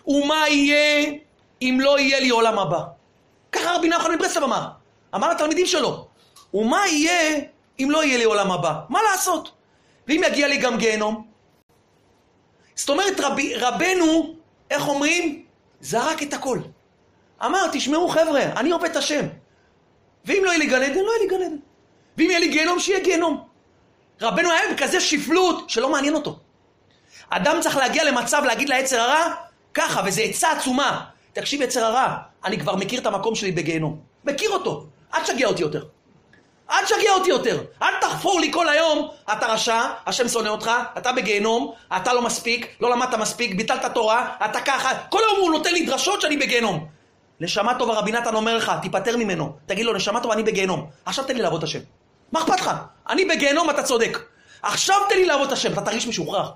[0.08, 1.14] ומה יהיה
[1.62, 2.82] אם לא יהיה לי עולם הבא?
[3.52, 4.68] ככה רבי נחמן מברסלב אמר.
[5.16, 6.08] אמר לתלמידים שלו.
[6.54, 7.40] ומה יהיה
[7.80, 8.74] אם לא יהיה לי עולם הבא?
[8.90, 9.52] מה לעשות?
[10.08, 11.28] ואם יגיע לי גם גיהנום?
[12.76, 14.36] זאת אומרת, רב, רבנו,
[14.70, 15.44] איך אומרים?
[15.82, 16.60] זרק את הכל.
[17.46, 19.26] אמר, תשמעו חבר'ה, אני עובד את השם.
[20.26, 21.56] ואם לא יהיה לי גן עדן, לא יהיה לי גן עדן.
[22.18, 23.49] ואם יהיה לי גיהנום, שיהיה גיהנום.
[24.22, 26.40] רבנו היה בכזה שפלות שלא מעניין אותו.
[27.30, 29.34] אדם צריך להגיע למצב להגיד ליצר הרע,
[29.74, 31.06] ככה, וזו עצה עצומה.
[31.34, 34.00] תקשיב, יצר הרע, אני כבר מכיר את המקום שלי בגיהנום.
[34.26, 34.86] מכיר אותו.
[35.14, 35.84] אל תשגע אותי יותר.
[36.72, 37.64] אל תשגע אותי יותר.
[37.82, 42.68] אל תחפור לי כל היום, אתה רשע, השם שונא אותך, אתה בגיהנום, אתה לא מספיק,
[42.82, 44.90] לא למדת מספיק, ביטלת תורה, אתה ככה.
[45.10, 46.88] כל היום הוא נותן לי דרשות שאני בגיהנום.
[47.40, 49.56] נשמה טובה, רבי נתן אומר לך, תיפטר ממנו.
[49.66, 50.90] תגיד לו, נשמה טובה, אני בגיהנום.
[51.06, 51.80] עכשיו תן לי לעבוד את השם.
[52.32, 52.72] מה אכפת לך?
[53.10, 54.20] אני בגיהנום, אתה צודק.
[54.62, 56.52] עכשיו תן לי לעבוד את השם, אתה תרגיש משוחרר.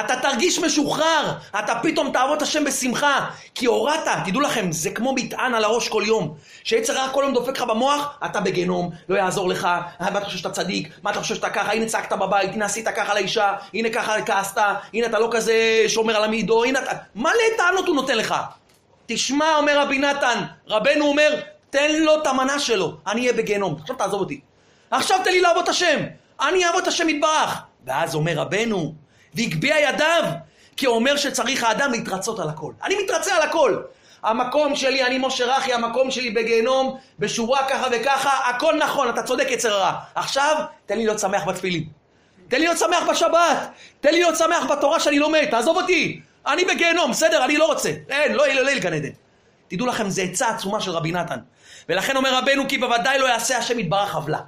[0.00, 5.12] אתה תרגיש משוחרר, אתה פתאום תעבוד את השם בשמחה, כי הורדת, תדעו לכם, זה כמו
[5.12, 6.34] מטען על הראש כל יום.
[6.64, 9.68] שיצר רע כל יום דופק לך במוח, אתה בגיהנום, לא יעזור לך,
[10.00, 12.88] מה אתה חושב שאתה צדיק, מה אתה חושב שאתה ככה, הנה צעקת בבית, הנה עשית
[12.88, 14.62] ככה לאישה, הנה ככה כעסת,
[14.94, 16.92] הנה אתה לא כזה שומר על המידו, הנה אתה...
[17.14, 18.34] מלא טענות הוא נותן לך.
[19.06, 23.96] תשמע, אומר רבי נתן, רבנו אומר, תן לו את המנה שלו, אני אהיה בגיהנום, עכשיו
[23.96, 24.40] תעזוב אותי.
[24.90, 25.98] עכשיו תן לי לעבוד את השם,
[26.40, 27.62] אני אעבוד את השם יתברך.
[27.86, 28.94] ואז אומר רבנו,
[29.34, 30.24] והגביה ידיו,
[30.76, 32.72] כי אומר שצריך האדם להתרצות על הכל.
[32.84, 33.76] אני מתרצה על הכל.
[34.22, 39.46] המקום שלי, אני משה רכי, המקום שלי בגיהנום, בשורה ככה וככה, הכל נכון, אתה צודק
[39.50, 39.92] יצר הרע.
[40.14, 41.84] עכשיו, תן לי להיות שמח בתפילין.
[42.48, 43.68] תן לי להיות שמח בשבת.
[44.00, 46.20] תן לי להיות שמח בתורה שאני לומד, תעזוב אותי.
[46.46, 47.90] אני בגיהנום, בסדר, אני לא רוצה.
[48.08, 49.10] אין, לא יהיה ליל גן עדן.
[49.68, 51.38] תדעו לכם, זו עצה עצומה של רבי נתן.
[51.88, 54.40] ולכן אומר רבנו, כי בוודאי לא יעשה השם יתברך עוולה.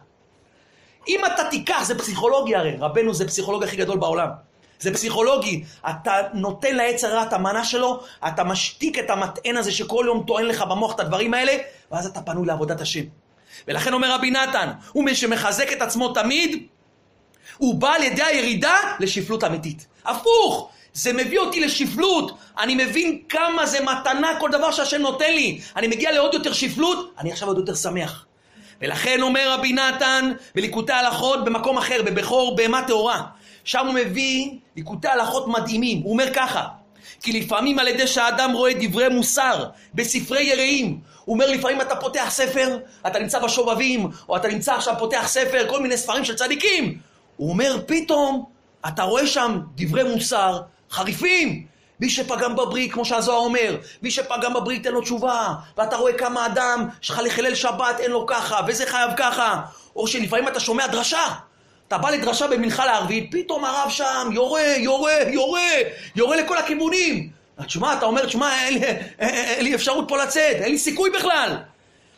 [1.09, 4.29] אם אתה תיקח, זה פסיכולוגי הרי, רבנו זה פסיכולוג הכי גדול בעולם.
[4.81, 5.65] זה פסיכולוגי.
[5.91, 10.45] אתה נותן לעץ הרע את המנה שלו, אתה משתיק את המטען הזה שכל יום טוען
[10.45, 11.53] לך במוח את הדברים האלה,
[11.93, 13.05] ואז אתה פנוי לעבודת השם.
[13.69, 16.67] ולכן אומר רבי נתן, הוא מי שמחזק את עצמו תמיד,
[17.59, 19.87] הוא בא על ידי הירידה לשפלות אמיתית.
[20.05, 20.71] הפוך!
[20.93, 22.39] זה מביא אותי לשפלות.
[22.59, 25.61] אני מבין כמה זה מתנה כל דבר שהשם נותן לי.
[25.77, 28.27] אני מגיע לעוד יותר שפלות, אני עכשיו עוד יותר שמח.
[28.81, 33.23] ולכן אומר רבי נתן בליקוטי הלכות במקום אחר, בבכור בהמה טהורה.
[33.65, 36.03] שם הוא מביא ליקוטי הלכות מדהימים.
[36.03, 36.67] הוא אומר ככה,
[37.23, 42.27] כי לפעמים על ידי שהאדם רואה דברי מוסר בספרי יראים, הוא אומר לפעמים אתה פותח
[42.31, 46.99] ספר, אתה נמצא בשובבים, או אתה נמצא עכשיו פותח ספר, כל מיני ספרים של צדיקים.
[47.37, 48.45] הוא אומר פתאום,
[48.89, 51.67] אתה רואה שם דברי מוסר חריפים.
[52.01, 56.47] מי שפגם בברית, כמו שהזוהר אומר, מי שפגם בברית אין לו תשובה, ואתה רואה כמה
[56.47, 59.61] אדם שלך לחלל שבת אין לו ככה, וזה חייב ככה,
[59.97, 61.25] או שלפעמים אתה שומע דרשה,
[61.89, 65.71] אתה בא לדרשה במנחה לערבית, פתאום הרב שם יורה, יורה, יורה,
[66.17, 67.31] יורה לכל הכיוונים.
[67.67, 71.57] תשמע, אתה אומר, תשמע, אין, אין, אין לי אפשרות פה לצאת, אין לי סיכוי בכלל.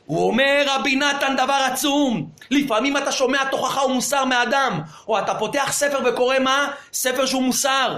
[0.07, 2.29] הוא אומר, רבי נתן, דבר עצום.
[2.51, 6.71] לפעמים אתה שומע תוכחה ומוסר מאדם, או אתה פותח ספר וקורא מה?
[6.92, 7.97] ספר שהוא מוסר.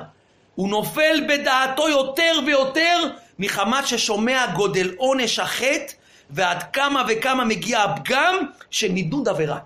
[0.55, 5.93] הוא נופל בדעתו יותר ויותר מחמת ששומע גודל עונש החטא
[6.31, 8.37] ועד כמה וכמה מגיע הפגם
[8.71, 9.59] של נידוד עבירה.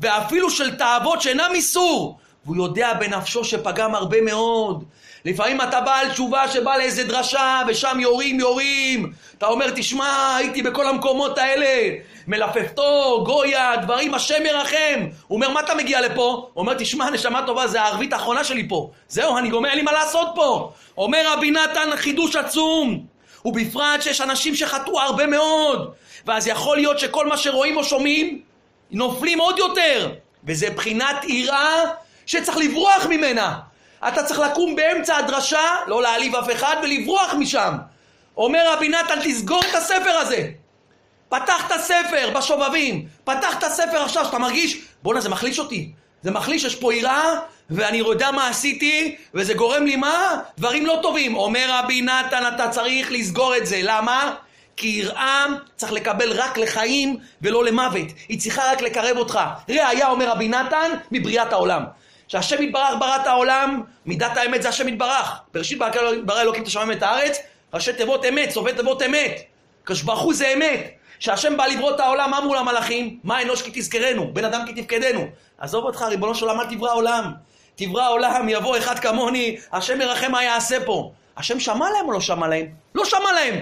[0.00, 2.18] ואפילו של תאוות שאינם איסור.
[2.44, 4.84] והוא יודע בנפשו שפגם הרבה מאוד.
[5.24, 9.12] לפעמים אתה בעל תשובה שבא לאיזה דרשה ושם יורים יורים.
[9.38, 11.94] אתה אומר, תשמע, הייתי בכל המקומות האלה.
[12.26, 15.06] מלפפתו, גויה, דברים, השם ירחם.
[15.26, 16.22] הוא אומר, מה אתה מגיע לפה?
[16.22, 18.90] הוא אומר, תשמע, נשמה טובה, זה הערבית האחרונה שלי פה.
[19.08, 20.72] זהו, אני גומר, אין לי מה לעשות פה.
[20.98, 23.04] אומר רבי נתן, חידוש עצום.
[23.44, 25.92] ובפרט שיש אנשים שחטאו הרבה מאוד.
[26.26, 28.40] ואז יכול להיות שכל מה שרואים או שומעים,
[28.90, 30.10] נופלים עוד יותר.
[30.44, 31.84] וזה בחינת יראה
[32.26, 33.67] שצריך לברוח ממנה.
[34.08, 37.74] אתה צריך לקום באמצע הדרשה, לא להעליב אף אחד, ולברוח משם.
[38.36, 40.48] אומר רבי נתן, תסגור את הספר הזה.
[41.28, 45.92] פתח את הספר בשובבים, פתח את הספר עכשיו, שאתה מרגיש, בואנה זה מחליש אותי.
[46.22, 47.34] זה מחליש, יש פה יראה,
[47.70, 50.40] ואני יודע מה עשיתי, וזה גורם לי מה?
[50.58, 51.36] דברים לא טובים.
[51.36, 53.80] אומר רבי נתן, אתה צריך לסגור את זה.
[53.82, 54.34] למה?
[54.76, 58.06] כי יראה צריך לקבל רק לחיים ולא למוות.
[58.28, 59.38] היא צריכה רק לקרב אותך.
[59.68, 61.82] ראיה, אומר רבי נתן, מבריאת העולם.
[62.28, 65.40] שהשם יתברך ברא את העולם, מידת האמת זה השם יתברך.
[65.54, 65.78] בראשית
[66.24, 67.38] ברא אלוקים את השמיים ואת הארץ,
[67.74, 69.40] ראשי תיבות אמת, סובב תיבות אמת.
[70.06, 70.90] הוא זה אמת.
[71.18, 73.18] כשהשם בא לברוא את העולם, מה אמרו למלאכים?
[73.24, 75.26] מה אנוש כי תזכרנו, בן אדם כי תפקדנו.
[75.58, 77.32] עזוב אותך, ריבונו של עולם, אל תברא עולם.
[77.76, 81.12] תברא עולם, יבוא אחד כמוני, השם ירחם מה יעשה פה.
[81.36, 82.66] השם שמע להם או לא שמע להם?
[82.94, 83.54] לא שמע להם.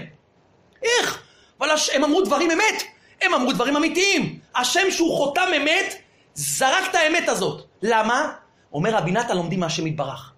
[0.83, 1.23] איך?
[1.59, 2.83] אבל הם אמרו דברים אמת.
[3.21, 4.39] הם אמרו דברים אמיתיים.
[4.55, 5.95] השם שהוא חותם אמת,
[6.33, 7.61] זרק את האמת הזאת.
[7.81, 8.33] למה?
[8.73, 10.31] אומר רבי נתן לומדים מהשם יתברך.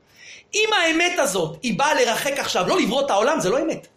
[0.54, 3.88] אם האמת הזאת היא באה לרחק עכשיו, לא לברוא את העולם, זה לא אמת.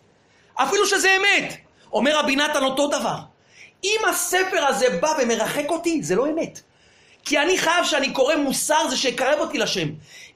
[0.54, 1.56] אפילו שזה אמת.
[1.92, 3.16] אומר רבי נתן אותו דבר.
[3.84, 6.60] אם הספר הזה בא ומרחק אותי, זה לא אמת.
[7.24, 9.88] כי אני חייב שאני קורא מוסר, זה שיקרב אותי לשם.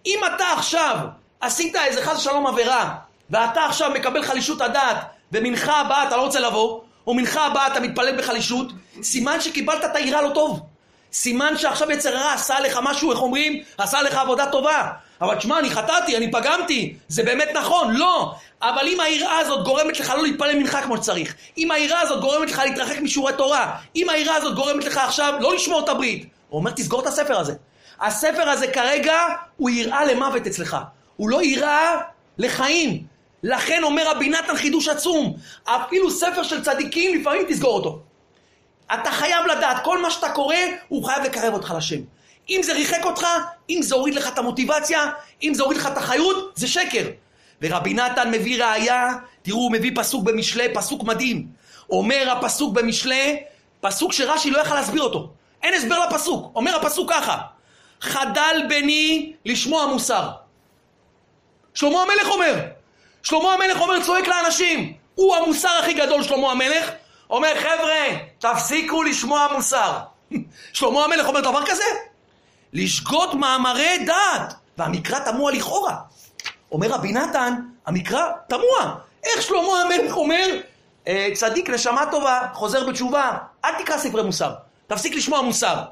[0.06, 0.98] אם אתה עכשיו
[1.40, 2.94] עשית איזה חס ושלום עבירה,
[3.30, 4.96] ואתה עכשיו מקבל חלישות הדעת,
[5.32, 9.96] ומנחה הבאה אתה לא רוצה לבוא, או מנחה הבאה אתה מתפלל בחלישות, סימן שקיבלת את
[9.96, 10.60] העירה לא טוב.
[11.12, 13.62] סימן שעכשיו יצר הרע עשה לך משהו, איך אומרים?
[13.78, 14.90] עשה לך עבודה טובה.
[15.20, 18.34] אבל תשמע, אני חטאתי, אני פגמתי, זה באמת נכון, לא.
[18.62, 22.50] אבל אם היראה הזאת גורמת לך לא להתפלל מנחה כמו שצריך, אם היראה הזאת גורמת
[22.50, 26.58] לך להתרחק משיעורי תורה, אם היראה הזאת גורמת לך עכשיו לא לשמור את הברית, הוא
[26.58, 27.54] אומר, תסגור את הספר הזה.
[28.00, 29.18] הספר הזה כרגע
[29.56, 30.76] הוא יראה למוות אצלך.
[31.16, 31.96] הוא לא יראה
[32.38, 33.02] לחיים.
[33.42, 38.00] לכן אומר רבי נתן חידוש עצום, אפילו ספר של צדיקים לפעמים תסגור אותו.
[38.94, 40.56] אתה חייב לדעת, כל מה שאתה קורא,
[40.88, 42.00] הוא חייב לקרב אותך לשם.
[42.50, 43.26] אם זה ריחק אותך,
[43.70, 45.10] אם זה הוריד לך את המוטיבציה,
[45.42, 47.04] אם זה הוריד לך את החיות, זה שקר.
[47.62, 51.46] ורבי נתן מביא ראייה, תראו, הוא מביא פסוק במשלי, פסוק מדהים.
[51.90, 53.42] אומר הפסוק במשלי,
[53.80, 55.30] פסוק שרש"י לא יכל להסביר אותו.
[55.62, 56.52] אין הסבר לפסוק.
[56.54, 57.38] אומר הפסוק ככה,
[58.00, 60.30] חדל בני לשמוע מוסר.
[61.74, 62.54] שלמה המלך אומר,
[63.22, 66.90] שלמה המלך אומר, צועק לאנשים, הוא המוסר הכי גדול, שלמה המלך,
[67.30, 69.98] אומר, חבר'ה, תפסיקו לשמוע מוסר.
[70.72, 71.84] שלמה המלך אומר דבר כזה?
[72.72, 75.96] לשגות מאמרי דת, והמקרא תמוה לכאורה.
[76.72, 77.54] אומר רבי נתן,
[77.86, 78.94] המקרא תמוה.
[79.24, 80.46] איך שלמה המלך אומר,
[81.08, 84.52] אה, צדיק נשמה טובה, חוזר בתשובה, אל תקרא ספרי מוסר,
[84.86, 85.82] תפסיק לשמוע מוסר.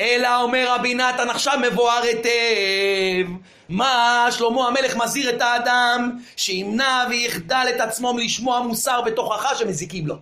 [0.00, 3.30] אלא אומר רבי נתן עכשיו מבואר היטב
[3.68, 10.16] מה שלמה המלך מזהיר את האדם שימנע ויחדל את עצמו מלשמוע מוסר בתוכחה שמזיקים לו.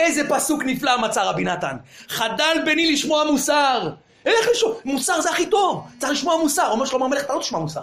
[0.00, 1.76] איזה פסוק נפלא מצא רבי נתן.
[2.08, 3.90] חדל בני לשמוע מוסר.
[4.26, 4.74] איך לשמוע?
[4.84, 5.86] מוסר זה הכי טוב.
[5.98, 6.70] צריך לשמוע מוסר.
[6.70, 7.80] אומר שלמה המלך, אתה לא תשמע מוסר.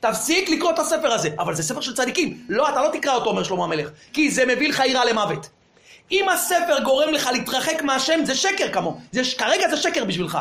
[0.00, 1.28] תפסיק לקרוא את הספר הזה.
[1.38, 2.38] אבל זה ספר של צדיקים.
[2.48, 3.88] לא, אתה לא תקרא אותו, אומר שלמה המלך.
[4.12, 5.48] כי זה מביא לך יראה למוות.
[6.12, 8.98] אם הספר גורם לך להתרחק מהשם, זה שקר כמו.
[9.12, 10.38] זה, כרגע זה שקר בשבילך.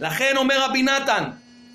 [0.00, 1.24] לכן אומר רבי נתן,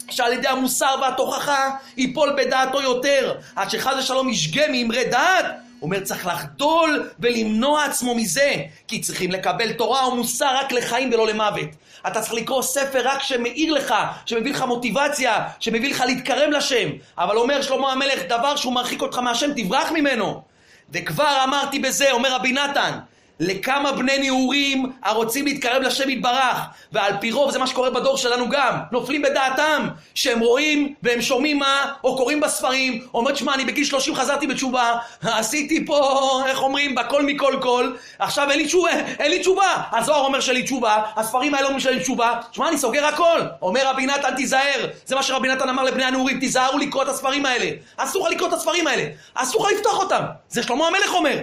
[0.10, 5.46] שעל ידי המוסר והתוכחה ייפול בדעתו יותר, עד שחס ושלום ישגה מאמרי דעת,
[5.82, 8.56] אומר צריך לחדול ולמנוע עצמו מזה,
[8.88, 11.70] כי צריכים לקבל תורה או מוסר רק לחיים ולא למוות.
[12.08, 13.94] אתה צריך לקרוא ספר רק שמאיר לך,
[14.26, 16.90] שמביא לך מוטיבציה, שמביא לך להתקרב לשם.
[17.18, 20.42] אבל אומר שלמה המלך, דבר שהוא מרחיק אותך מהשם, תברח ממנו.
[20.90, 23.00] וכבר אמרתי בזה, אומר רבי נתן,
[23.44, 26.58] לכמה בני נעורים הרוצים להתקרב לשם יתברך,
[26.92, 31.60] ועל פי רוב זה מה שקורה בדור שלנו גם, נופלים בדעתם, שהם רואים והם שומעים
[31.60, 36.96] מה, או קוראים בספרים, אומרים, שמע, אני בגיל 30 חזרתי בתשובה, עשיתי פה, איך אומרים,
[36.96, 41.02] בכל מכל כל, עכשיו אין לי תשובה, אין לי תשובה, הזוהר אומר שאין לי תשובה,
[41.16, 45.16] הספרים האלה אומרים שאין לי תשובה, שמע, אני סוגר הכל, אומר רבי נתן, תיזהר, זה
[45.16, 48.54] מה שרבי נתן אמר לבני הנעורים, תיזהרו לקרוא את הספרים האלה, אסור לך לקרוא את
[48.54, 51.38] הספרים האלה, אסור לך לפתוח אותם, זה שלמה המלך אומר.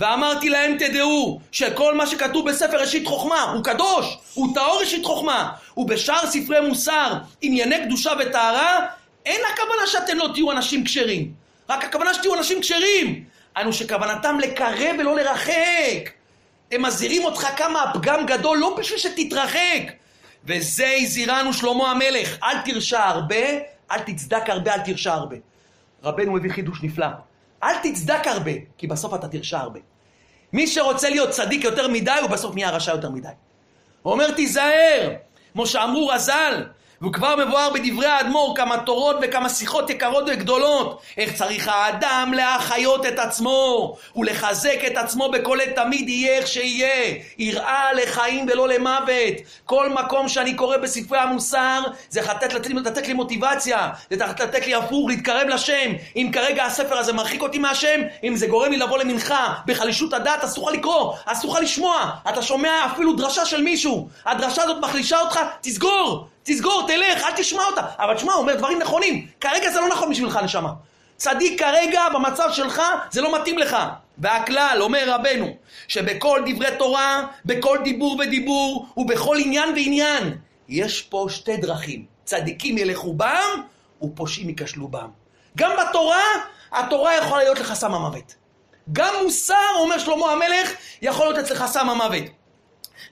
[0.00, 5.52] ואמרתי להם תדעו שכל מה שכתוב בספר ראשית חוכמה הוא קדוש, הוא טהור ראשית חוכמה,
[5.76, 8.86] ובשאר ספרי מוסר ענייני קדושה וטהרה
[9.26, 11.32] אין הכוונה שאתם לא תהיו אנשים כשרים,
[11.68, 13.24] רק הכוונה שתהיו אנשים כשרים,
[13.56, 16.10] אנו שכוונתם לקרב ולא לרחק.
[16.72, 19.82] הם מזהירים אותך כמה הפגם גדול לא בשביל שתתרחק.
[20.44, 23.46] וזה הזהירנו שלמה המלך, אל תרשע הרבה,
[23.90, 25.36] אל תצדק הרבה, אל תרשע הרבה.
[26.04, 27.06] רבנו מביא חידוש נפלא.
[27.62, 29.80] אל תצדק הרבה, כי בסוף אתה תרשע הרבה.
[30.52, 33.28] מי שרוצה להיות צדיק יותר מדי, הוא בסוף נהיה רשע יותר מדי.
[34.02, 35.10] הוא אומר, תיזהר,
[35.52, 36.64] כמו שאמרו רז"ל,
[37.00, 41.02] והוא כבר מבואר בדברי האדמו"ר כמה תורות וכמה שיחות יקרות וגדולות.
[41.18, 47.14] איך צריך האדם להחיות את עצמו ולחזק את עצמו בכל עת תמיד יהיה איך שיהיה.
[47.38, 49.34] יראה לחיים ולא למוות.
[49.64, 54.74] כל מקום שאני קורא בספרי המוסר זה לתת, לתת, לתת לי מוטיבציה, זה לתת לי
[54.74, 55.92] הפוך, להתקרב לשם.
[56.16, 60.44] אם כרגע הספר הזה מרחיק אותי מהשם, אם זה גורם לי לבוא למנחה בחלישות הדעת,
[60.44, 62.10] אסור לך לקרוא, אסור לך לשמוע.
[62.28, 66.26] אתה שומע אפילו דרשה של מישהו, הדרשה הזאת מחלישה אותך, תסגור.
[66.42, 67.82] תסגור, תלך, אל תשמע אותה.
[67.98, 69.26] אבל תשמע, הוא אומר דברים נכונים.
[69.40, 70.72] כרגע זה לא נכון בשבילך, נשמה.
[71.16, 73.76] צדיק כרגע, במצב שלך, זה לא מתאים לך.
[74.18, 75.56] והכלל, אומר רבנו,
[75.88, 80.36] שבכל דברי תורה, בכל דיבור ודיבור, ובכל עניין ועניין,
[80.68, 82.04] יש פה שתי דרכים.
[82.24, 83.62] צדיקים ילכו בם,
[84.02, 85.08] ופושעים ייכשלו בם.
[85.56, 86.24] גם בתורה,
[86.72, 88.34] התורה יכולה להיות לך סם המוות.
[88.92, 90.70] גם מוסר, אומר שלמה המלך,
[91.02, 92.24] יכול להיות אצלך סם המוות.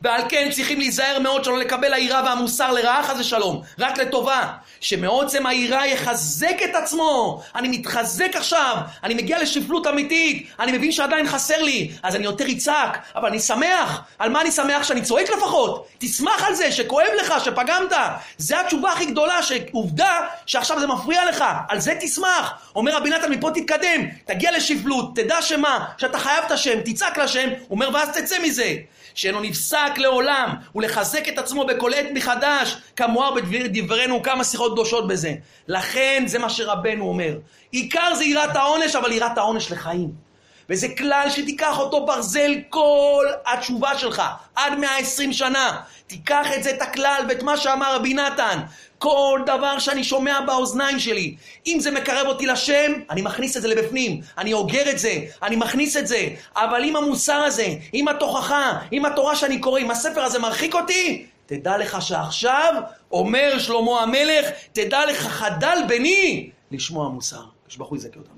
[0.03, 4.53] ועל כן צריכים להיזהר מאוד שלא לקבל היראה והמוסר לרעה חס ושלום, רק לטובה.
[4.81, 7.43] שמעוצם היראה יחזק את עצמו.
[7.55, 12.45] אני מתחזק עכשיו, אני מגיע לשפלות אמיתית, אני מבין שעדיין חסר לי, אז אני יותר
[12.53, 14.03] אצעק, אבל אני שמח.
[14.19, 14.83] על מה אני שמח?
[14.83, 15.89] שאני צועק לפחות.
[15.99, 17.93] תשמח על זה, שכואב לך, שפגמת.
[18.39, 22.55] זה התשובה הכי גדולה, שעובדה שעכשיו זה מפריע לך, על זה תשמח.
[22.77, 27.49] אומר רבי נתן, מפה תתקדם, תגיע לשפלות, תדע שמה, שאתה חייב את השם, תצעק לשם,
[27.71, 28.75] אומר ואז תצא מזה.
[29.15, 35.35] שאינו נפסק לעולם, ולחזק את עצמו בכל עת מחדש, כמוהר בדברנו כמה שיחות קדושות בזה.
[35.69, 37.39] לכן זה מה שרבנו אומר.
[37.71, 40.29] עיקר זה יראת העונש, אבל יראת העונש לחיים.
[40.71, 44.23] וזה כלל שתיקח אותו ברזל כל התשובה שלך,
[44.55, 45.81] עד 120 שנה.
[46.07, 48.59] תיקח את זה, את הכלל, ואת מה שאמר רבי נתן.
[48.99, 53.69] כל דבר שאני שומע באוזניים שלי, אם זה מקרב אותי לשם, אני מכניס את זה
[53.69, 58.79] לבפנים, אני אוגר את זה, אני מכניס את זה, אבל אם המוסר הזה, אם התוכחה,
[58.93, 62.75] אם התורה שאני קורא, אם הספר הזה מרחיק אותי, תדע לך שעכשיו,
[63.13, 67.43] אומר שלמה המלך, תדע לך חדל בני לשמוע מוסר.
[67.69, 68.35] יש בחוי זכה אותנו.